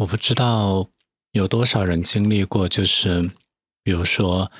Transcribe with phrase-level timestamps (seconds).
[0.00, 0.88] 我不知道
[1.32, 3.30] 有多少人经历过，就是
[3.82, 4.50] 比如说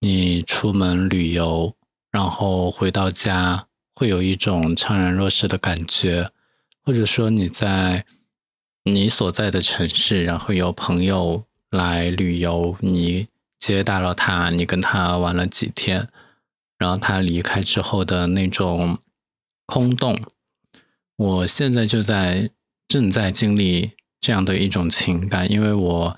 [0.00, 1.76] 你出门旅游，
[2.10, 6.32] 然后回到家会有一种怅然若失的感觉，
[6.82, 8.04] 或者说你在
[8.82, 13.28] 你所在的城市，然后有朋友来旅游，你
[13.60, 16.08] 接待了他，你跟他玩了几天，
[16.78, 18.98] 然后他离开之后的那种
[19.66, 20.20] 空洞，
[21.14, 22.50] 我现在就在
[22.88, 23.92] 正在经历。
[24.20, 26.16] 这样的一种情感，因为我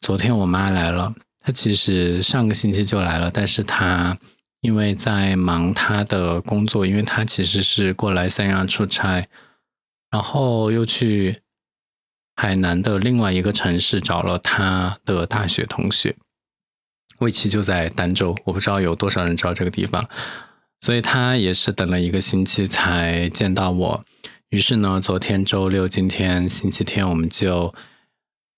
[0.00, 4.16] 昨天我妈来了，她其实上个星期就来了，但是她
[4.60, 9.28] 因为在忙她的工作，因为她其实是过来三亚出差，
[10.10, 11.42] 然后又去
[12.36, 16.16] 海南的另外一个城市找了她的大学同学，
[17.18, 20.08] 魏琪就在儋州，我不知道有多少人知道这个地方，
[20.80, 24.04] 所以她也是等了一个星期才见到我。
[24.52, 27.74] 于是呢，昨天周六，今天星期天，我们就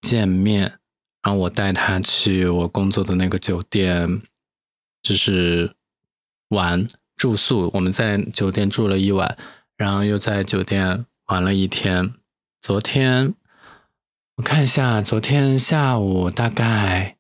[0.01, 0.81] 见面。
[1.23, 4.21] 然后我带他去我工作的那个酒店，
[5.05, 5.77] 就是
[6.49, 6.85] 玩
[7.17, 7.71] 住宿。
[7.75, 9.39] 我们在酒店住了一晚，
[9.77, 12.13] 然后又在酒店玩了一天。
[12.61, 13.33] 昨天
[14.35, 17.19] 我看一下，昨天下午大概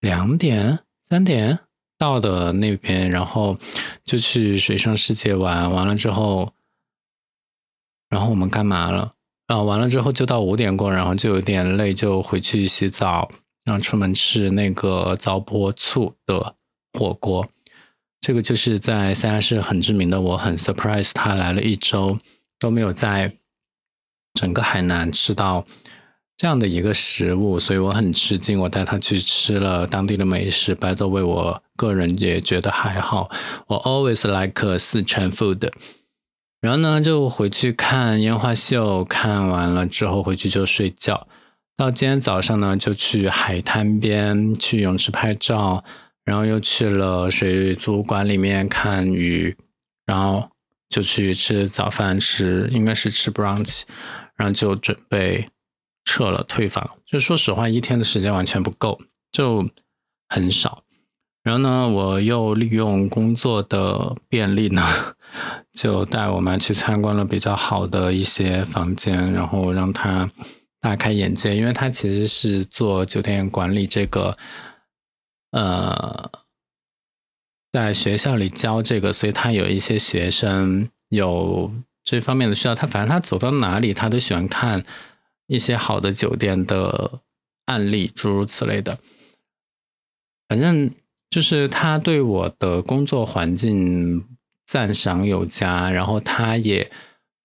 [0.00, 1.58] 两点、三点
[1.98, 3.58] 到的那边，然后
[4.02, 5.70] 就去水上世界玩。
[5.70, 6.55] 完了之后。
[8.08, 9.14] 然后我们干嘛了？
[9.46, 13.30] 啊，完了之后就到五点过，然后就有点累，就回去洗澡，
[13.64, 16.54] 然后出门吃那个糟粕醋的
[16.92, 17.48] 火锅。
[18.20, 22.18] 这个就是在三亚市很知名的，我很 surprise，他来了一周
[22.58, 23.36] 都没有在
[24.34, 25.64] 整个海南吃到
[26.36, 28.60] 这样的一个食物，所以我很吃惊。
[28.60, 33.30] 我带他去吃了当地的美食，白粥为我个人也觉得还好。
[33.68, 35.70] 我 always like 四川 food。
[36.66, 41.28] 然后呢，就回去看烟花秀，看完了之后回去就睡觉。
[41.76, 45.84] 到今天早上呢，就去海滩边去泳池拍照，
[46.24, 49.56] 然后又去了水族馆里面看鱼，
[50.06, 50.50] 然后
[50.88, 53.82] 就去吃早饭，吃应该是吃 brunch，
[54.34, 55.48] 然后就准备
[56.04, 56.98] 撤了退房。
[57.06, 58.98] 就说实话，一天的时间完全不够，
[59.30, 59.70] 就
[60.28, 60.82] 很少。
[61.46, 64.82] 然后呢，我又利用工作的便利呢，
[65.72, 70.28] 就带我妈去参观了比较好的一些房间，然后让她
[70.80, 71.56] 大开眼界。
[71.56, 74.36] 因为她其实是做酒店管理这个，
[75.52, 76.28] 呃，
[77.70, 82.74] 在学校里教这个，所以她有一些学生有这方面的需要。
[82.74, 84.84] 她反正她走到哪里，她都喜欢看
[85.46, 87.20] 一些好的酒店的
[87.66, 88.98] 案例，诸如此类的。
[90.48, 90.90] 反正。
[91.28, 94.24] 就是他对我的工作环境
[94.66, 96.90] 赞赏有加，然后他也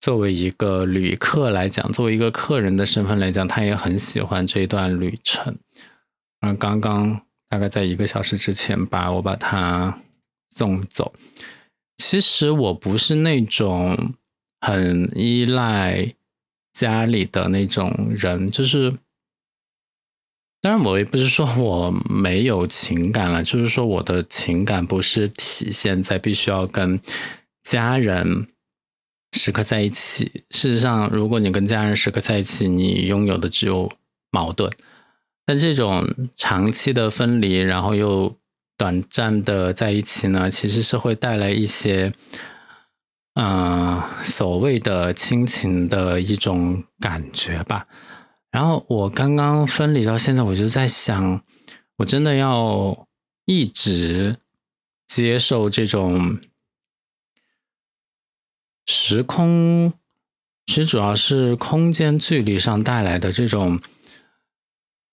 [0.00, 5.58] 作为一个旅客来讲，作为一个客人的身份来讲，他也很喜欢这一段旅程。
[6.40, 10.00] 嗯，刚刚大概在一个小时之前吧，我把他
[10.56, 11.12] 送走。
[11.98, 14.14] 其实我不是那种
[14.60, 16.14] 很依赖
[16.72, 18.92] 家里的那种人，就是。
[20.62, 27.00] 当然，我也不是说我没有情感了，就是说我的情感不是体现在必须要跟
[27.64, 28.46] 家人
[29.32, 30.44] 时刻在一起。
[30.50, 33.90] 事实上，如果你跟家人时刻在一起，你拥有的只有
[34.30, 34.70] 矛盾。
[35.44, 38.36] 但这种长期的分离，然后又
[38.78, 42.12] 短暂的在一起呢，其实是会带来一些，
[43.34, 47.88] 嗯，所谓的亲情的一种感觉吧。
[48.52, 51.42] 然后我刚刚分离到现在，我就在想，
[51.96, 53.08] 我真的要
[53.46, 54.36] 一直
[55.08, 56.38] 接受这种
[58.86, 59.94] 时空，
[60.66, 63.80] 其实主要是空间距离上带来的这种，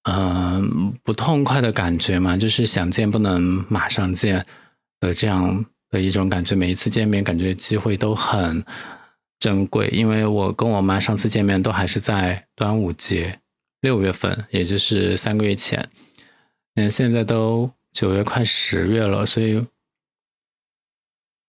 [0.03, 4.45] 嗯，不痛快的感觉嘛，就是想见不能马上见
[5.00, 6.56] 的这样的一种感觉。
[6.56, 8.66] 每一次见面，感觉机会都很。
[9.39, 13.39] 珍贵，因为我跟我妈上次见面都还是在端午节
[13.80, 15.89] 六月份，也就是三个月前。
[16.75, 19.65] 嗯，现在都九月快十月了，所以，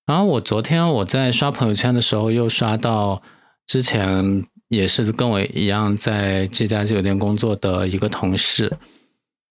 [0.06, 3.20] 然后我昨天我在刷朋友圈的时候，又刷到
[3.66, 8.78] 之前也是跟我一样在这家酒店工作的一个同事，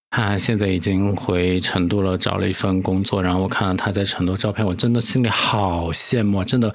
[0.09, 3.21] 他现在已经回成都了，找了一份工作。
[3.21, 6.73] 然后我看到他在成都照片，我真的心里好羡慕，真的。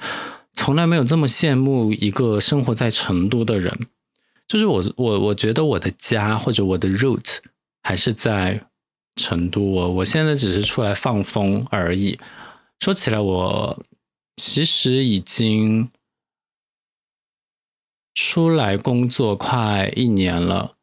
[0.55, 3.87] 从来没有这么羡慕一个生活在成都的人，
[4.47, 7.37] 就是我，我我觉得我的家或者我的 root
[7.83, 8.65] 还是在
[9.15, 12.17] 成都，我我现在只是出来放风而已。
[12.79, 13.83] 说起来，我
[14.37, 15.89] 其实已经
[18.13, 20.75] 出来工作快一年了，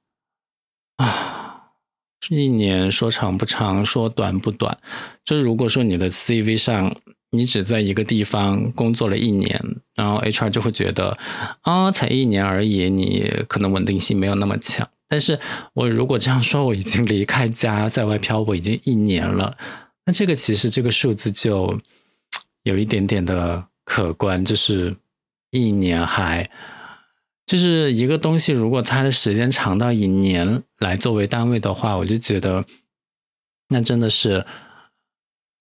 [0.97, 1.73] 啊，
[2.31, 4.79] 一年说长不长，说短不短。
[5.25, 6.97] 就如果说你的 CV 上
[7.35, 9.59] 你只在一个地方工作了一年，
[9.95, 11.19] 然后 HR 就会觉得
[11.63, 14.89] 啊，才一年而已，你可能稳定性没有那么强。
[15.09, 15.41] 但是
[15.73, 19.57] 我如果这样说，我已经离开家在外漂泊已经一年了，
[20.05, 21.81] 那这个其实这个数字就
[22.65, 24.97] 有一点点的可观，就是
[25.51, 26.51] 一年还
[27.47, 32.65] 就是一个东西，如果它的时间长到以年来作为单位的话，我就觉得
[33.69, 34.47] 那真的是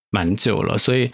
[0.10, 0.78] 蛮久了。
[0.78, 1.12] 所以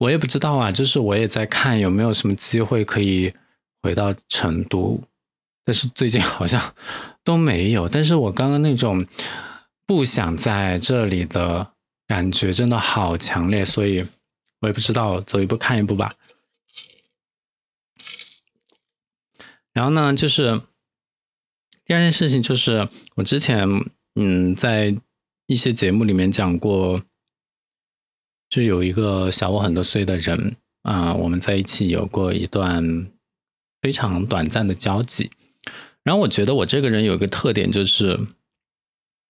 [0.00, 3.34] 我也不知道啊，就是我也在看有没有什么机会可以
[3.82, 5.02] 回到成都。
[5.62, 6.74] 但是最近好像
[7.22, 9.06] 都没有，但是我刚刚那种
[9.86, 11.74] 不想在这里的
[12.06, 14.08] 感觉真的好强烈，所以
[14.60, 16.14] 我也不知道走一步看一步吧。
[19.74, 20.62] 然后呢，就是
[21.84, 23.68] 第二件事情，就是我之前
[24.14, 24.96] 嗯在
[25.46, 27.02] 一些节目里面讲过，
[28.50, 33.06] 就有一个小我很多岁的人啊，我们在一起有过一段
[33.80, 35.30] 非常短暂的交集。
[36.02, 38.18] 然后我觉得我这个人有一个特点，就是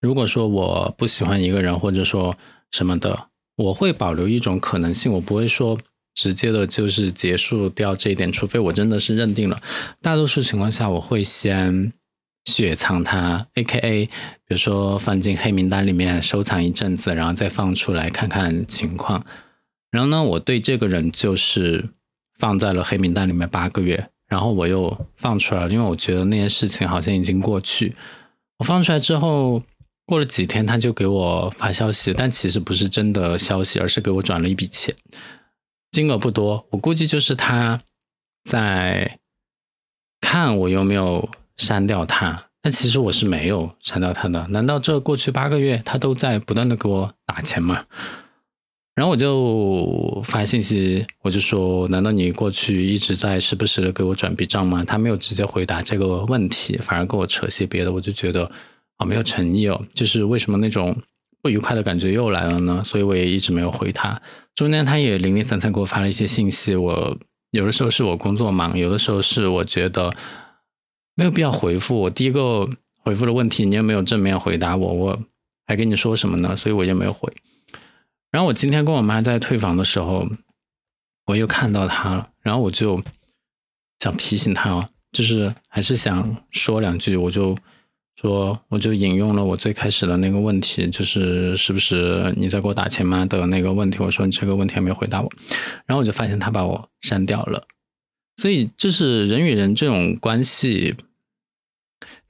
[0.00, 2.36] 如果说我不喜欢一个人或者说
[2.70, 3.26] 什么的，
[3.56, 5.78] 我会保留一种可能性，我不会说
[6.14, 9.60] 直接的就是结束掉这一点，除非我真的是认定了。
[10.00, 11.92] 大多数情况下，我会先
[12.50, 14.06] 雪藏它，A.K.A.
[14.06, 14.12] 比
[14.48, 19.24] 如说放进黑名单里面收藏一阵子，然后再放出来看看情况。
[19.90, 21.90] 然后呢，我对这个人就是
[22.38, 24.10] 放在了黑名单里面八个月。
[24.28, 27.96] 然后我又放出来了，因为我觉得那件事情好像已经过去。
[28.58, 29.60] 我放出来之后，
[30.06, 34.94] 过了几天他就给我发消息，但其实不是真的消息，而是给我转了一笔钱，
[35.90, 37.80] 金额不多，我估计就是他
[38.44, 39.18] 在
[40.20, 41.28] 看我有没有
[41.60, 42.46] 删掉他。
[42.62, 44.46] 但其实我是没有删掉他的。
[44.48, 47.84] 难道这过去八个月他都在不断的给我打钱吗？
[48.94, 58.50] 然后我就发信息，我就说：“难道你过去一直在时不时的给我转笔账吗？”他没有直接回答这个问题，反而跟我扯些别的，我就觉得
[58.98, 59.80] 啊没有诚意哦。
[59.94, 60.94] 就是为什么那种
[61.40, 62.82] 不愉快的感觉又来了呢？
[62.84, 64.20] 所以我也一直没有回他。
[64.54, 67.16] 中间他也零零散散给我发了一些信息，我
[67.52, 70.12] 有的时候是我工作忙，有的时候是我觉得
[71.20, 72.00] 没有必要回复。
[72.00, 72.66] 我第一个
[73.04, 74.94] 回复的问题，你有没有正面回答我？
[74.94, 75.20] 我
[75.66, 76.56] 还跟你说什么呢？
[76.56, 77.30] 所以我就没有回。
[78.30, 80.26] 然后我今天跟我妈在退房的时候，
[81.26, 83.02] 我又看到他了，然后我就
[83.98, 87.54] 想提醒他哦，就是还是想说两句，我就
[88.18, 95.30] 说，我就引用了我最开始的那个问题，就是是不是你在给我打钱吗的那个问题，我说你这个问题还没回答我，
[95.84, 97.66] 然后我就发现他把我删掉了，
[98.38, 100.96] 所以就是人与人这种关系，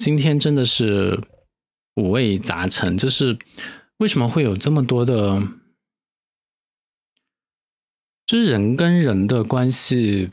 [0.01, 1.21] 今天真的是
[1.97, 3.39] 五味杂陈，就是
[3.99, 5.43] 为什么会有这么多的。
[8.27, 10.31] 就是人跟人的关系，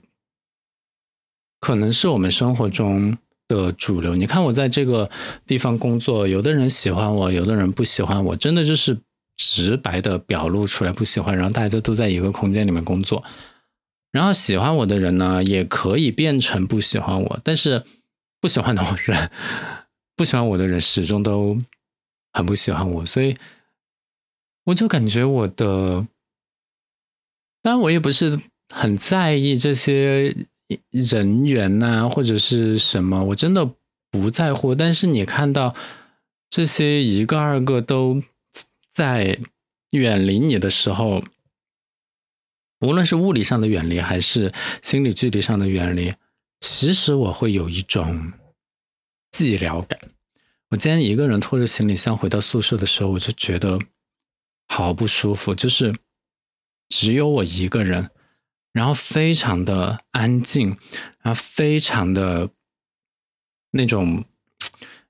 [1.60, 3.18] 可能是我们生活中
[3.50, 4.16] 的主流。
[4.16, 5.12] 你看，我在这个
[5.46, 8.98] 地方工作，有的人喜欢我，有的人不喜欢我，真的就是
[9.36, 11.36] 直白的表露出来不喜欢。
[11.36, 13.22] 然后大家都在一个空间里面工作，
[14.14, 17.42] 然后喜欢我的人呢，也可以变成不喜欢我。
[17.44, 17.84] 但是
[18.40, 19.32] 不喜欢的人，
[20.16, 21.58] 不喜欢我的人始终都
[22.34, 23.36] 很不喜欢我，所以
[24.66, 26.08] 我就感觉我的。
[27.64, 28.40] 当然，我也不是
[28.74, 30.34] 很在意这些
[30.92, 33.70] 人员呐，或者是什么，我真的
[34.10, 34.74] 不在乎。
[34.74, 35.76] 但是你看到
[36.50, 38.22] 这些一个二个都
[38.94, 39.40] 在
[39.90, 41.24] 远离你的时候，
[42.80, 46.14] 无论是物理上的远离，还是心理距离上的远离，
[46.60, 48.34] 其实我会有一种
[49.32, 50.00] 寂寥感。
[50.70, 53.80] 我今天一个人拖着行李箱回到宿舍的时候，我就觉得
[54.68, 55.96] 好不舒服，就是。
[56.90, 58.12] 只有我一个人，
[58.72, 60.70] 然后非常的安静，
[61.22, 62.50] 然后非常的
[63.72, 64.24] 那种，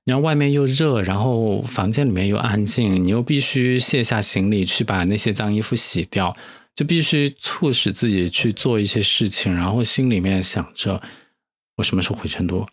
[0.02, 6.36] 然后外面又热，然后房间里面又安静，你又必须卸下行李去把那些脏衣服洗掉，
[6.74, 11.00] 就必须促使自己去做一些事情，然后心里面想着
[11.78, 12.68] 我什么时候回成都，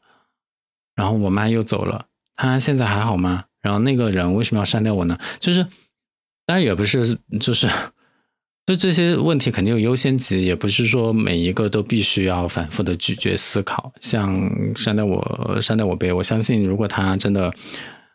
[0.94, 3.46] 然后我妈又走了，她现在还好吗？
[3.62, 5.18] 然后那个人为什么要删掉我呢？
[5.40, 5.64] 就是，
[6.46, 7.70] 当然也不是，就是。
[8.68, 13.94] 就这些问题肯定有优先级，也不是说每一个都必须要反复的咀嚼思考。
[14.02, 14.36] 像
[14.76, 17.54] 删掉我，删掉我呗，我相信如果他真的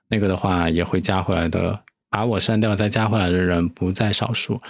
[0.09, 1.80] 那个的话，也会加回来的。
[2.11, 4.61] 把我删掉再加回来的人不在少数。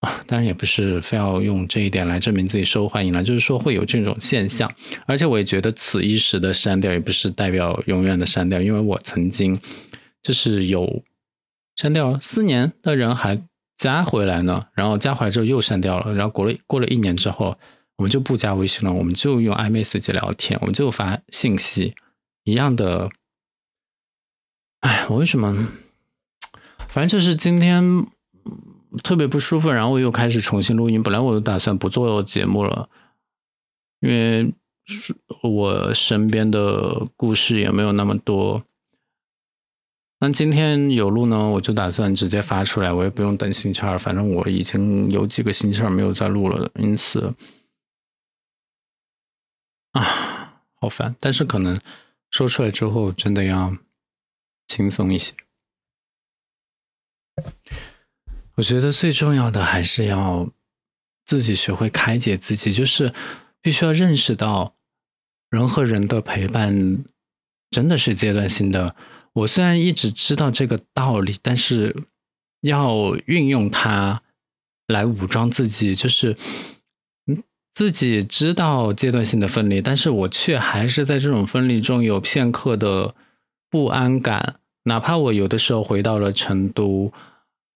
[0.00, 4.72] 啊，当然也不是非要用这一点来证明自己受欢迎了，就是说会有这种现象。
[5.04, 9.60] 而且我也觉得此一时的删掉也不是代表永远的删掉，因为我曾经
[10.22, 11.02] 就是有
[11.76, 13.42] 删掉四年的人还
[13.76, 17.58] 加回来呢，然后加回来之后又删掉了，然后过了过了一年之后，
[17.98, 21.94] 我们就不加微信了，我们就用 iMessage 聊天，我们就发信息
[22.44, 23.10] 一样的。
[24.80, 25.68] 哎，我为什么？
[26.88, 28.06] 反正就是今天。
[29.02, 31.02] 特别不舒服，然后我又开始重新录音。
[31.02, 32.88] 本来我打算不做节目了，
[34.00, 34.52] 因为
[35.42, 38.64] 我身边的故事也没有那么多。
[40.22, 43.98] 那今天有录呢，我就打算直接发出来，我也不用等星期二。
[43.98, 47.34] 反正我已经有几个星期二没有再录了，因此
[49.92, 51.16] 啊，好烦。
[51.18, 51.80] 但是可能
[52.30, 53.74] 说出来之后，真的要
[54.68, 55.32] 轻松一些。
[58.60, 60.50] 我觉得最重要的还是要
[61.24, 63.10] 自己学会开解自己，就是
[63.62, 64.74] 必须要认识到
[65.48, 67.02] 人和人的陪伴
[67.70, 68.94] 真的是阶段性的。
[69.32, 72.04] 我虽然一直知道这个道理，但是
[72.60, 74.20] 要运用它
[74.88, 76.36] 来武装自己，就是，
[77.72, 83.14] 自己知道阶段性的分离，但是我却还是在这种分离中有片刻的
[83.70, 87.10] 不安感，哪怕我有的时候回到了成都。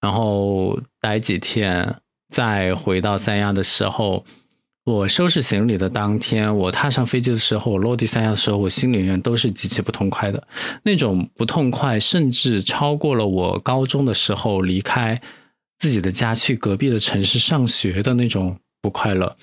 [0.04, 1.96] 然后待几天，
[2.28, 4.22] 再回到三亚的时候，
[4.84, 10.46] 我收拾行李的当天，我踏上飞机的时候，我落地三亚的时候，我心里面都是极其不痛快的。
[10.82, 15.18] 那种不痛快，甚至超过了我高中的时候离开
[15.78, 19.34] 自己的家去隔壁的城市上学的那种不快乐。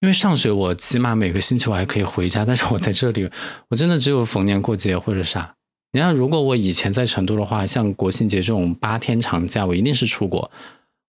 [0.00, 3.28] 因为上学，我起码每个星期我还可以回家，但是我在这里，
[3.68, 5.54] 我真的只有逢年过节或者啥。
[5.94, 10.50] 你看，如果我以前在成都的话，像国庆节这种八天长假，我一定是出国。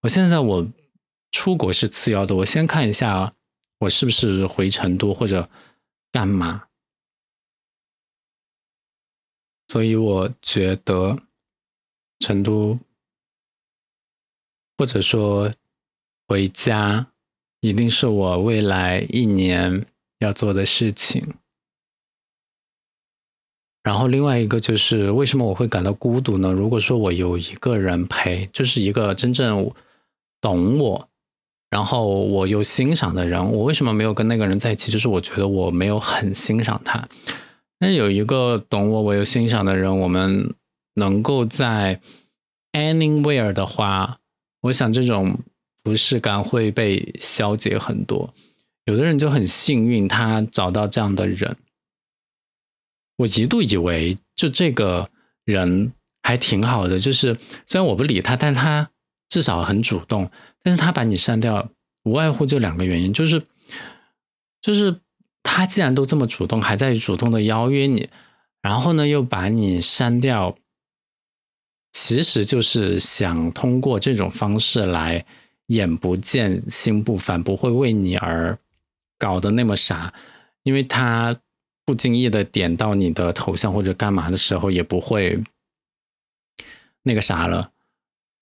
[0.02, 0.68] 我现在我
[1.32, 3.34] 出国是次要的，我先看一下
[3.80, 5.50] 我是不是回成都或者
[6.12, 6.68] 干嘛。
[9.66, 11.18] 所以我觉得
[12.20, 12.78] 成都
[14.78, 15.52] 或者说
[16.28, 17.08] 回家，
[17.58, 19.84] 一定是我未来一年
[20.20, 21.34] 要做的事情。
[23.86, 26.50] 然后另外一个就是为什么我会感到孤独呢？
[26.50, 29.70] 如果说我有一个人陪，就是一个真正
[30.40, 31.08] 懂我，
[31.70, 34.90] 然后我又欣赏的人，我为什么没有跟那个人在一起？
[34.90, 37.08] 就是我觉得我没有很欣赏他。
[37.78, 40.52] 但是有一个懂我，我又欣赏的人，我们
[40.94, 42.00] 能够在
[42.72, 44.18] anywhere 的话，
[44.62, 45.38] 我想这种
[45.84, 48.34] 不适感会被消解很多。
[48.86, 51.56] 有的人就很幸运，他找到这样的人。
[53.16, 55.10] 我一度以为，就这个
[55.44, 55.92] 人
[56.22, 57.34] 还挺好的，就是
[57.66, 58.90] 虽然我不理他，但他
[59.28, 60.30] 至少很主动。
[60.62, 61.70] 但是他把你删掉，
[62.02, 63.42] 无外乎就两个原因，就是
[64.60, 65.00] 就是
[65.42, 68.10] 他既然都这么主动，还在主动的邀约你，
[68.60, 70.58] 然后呢又把你删掉，
[71.92, 75.24] 其实就是想通过这种方式来
[75.68, 78.58] 眼不见心不烦，不会为你而
[79.18, 80.12] 搞得那么傻，
[80.64, 81.40] 因为他。
[81.86, 85.42] 不经意的点到你的头像或者干嘛的时候，也不会
[87.04, 87.70] 那个啥了。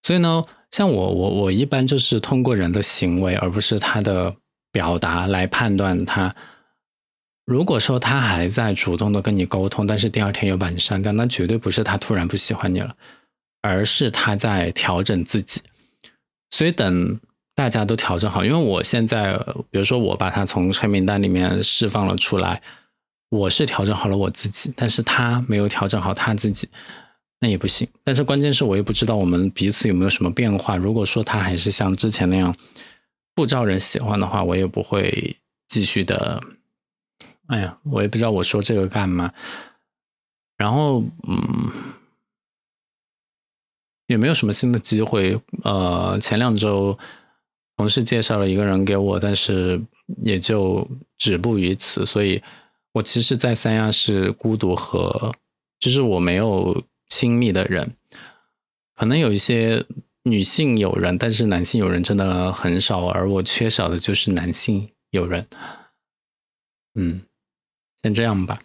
[0.03, 4.35] 所以呢，像我我我一般就是通过人的行为，而不是他的
[4.73, 6.35] 表达来判断他。
[7.45, 12.97] 如果说他还在主动的跟你沟通，但是第二天又把你删掉，那绝对不是他突然不喜欢你了，
[13.61, 15.61] 而是他在调整自己。
[16.51, 17.21] 所以等
[17.55, 19.37] 大家都调整好，因为我现在，
[19.71, 22.63] 比如说我把他从黑名单里面释放了出来。
[23.31, 26.69] 我是调整好了我自己，但是他没有调整好他自己，
[27.41, 27.89] 那也不行。
[28.05, 30.77] 但是关键是我也不知道我们彼此有没有什么变化。
[30.77, 32.57] 如果说他还是像之前那样
[33.35, 36.41] 不招人喜欢的话，我也不会继续的。
[37.49, 39.33] 哎呀，我也不知道我说这个干嘛。
[40.57, 41.73] 然后，嗯，
[44.07, 45.41] 也没有什么新的机会。
[45.65, 46.97] 呃，前两周
[47.77, 49.83] 同事介绍了一个人给我，但是
[50.23, 50.89] 也就
[51.19, 52.41] 止步于此，所以。
[52.95, 55.35] 我其实，在三亚是孤独和，
[55.81, 57.97] 就是我没有亲密的人，
[58.95, 59.85] 可能有一些
[60.23, 65.49] 女性友人，但是男性友人真的很少，而我缺少的就是男性友人。
[66.95, 67.23] 嗯，
[68.03, 68.61] 先这样吧。